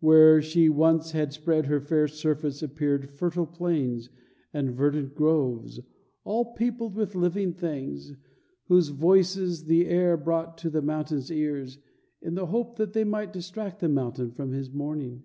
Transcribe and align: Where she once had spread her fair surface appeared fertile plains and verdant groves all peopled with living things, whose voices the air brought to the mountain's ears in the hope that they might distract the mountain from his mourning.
Where 0.00 0.42
she 0.42 0.68
once 0.68 1.12
had 1.12 1.32
spread 1.32 1.64
her 1.64 1.80
fair 1.80 2.08
surface 2.08 2.62
appeared 2.62 3.08
fertile 3.08 3.46
plains 3.46 4.10
and 4.52 4.72
verdant 4.76 5.14
groves 5.14 5.80
all 6.24 6.52
peopled 6.52 6.94
with 6.94 7.14
living 7.14 7.54
things, 7.54 8.12
whose 8.66 8.88
voices 8.90 9.64
the 9.64 9.86
air 9.86 10.18
brought 10.18 10.58
to 10.58 10.68
the 10.68 10.82
mountain's 10.82 11.32
ears 11.32 11.78
in 12.20 12.34
the 12.34 12.48
hope 12.48 12.76
that 12.76 12.92
they 12.92 13.04
might 13.04 13.32
distract 13.32 13.80
the 13.80 13.88
mountain 13.88 14.30
from 14.30 14.52
his 14.52 14.70
mourning. 14.70 15.24